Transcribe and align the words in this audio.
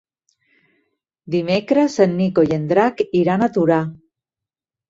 Dimecres 1.35 1.97
en 2.05 2.17
Nico 2.23 2.47
i 2.49 2.57
en 2.57 2.65
Drac 2.73 3.07
iran 3.23 3.45
a 3.45 3.51
Torà. 3.59 3.79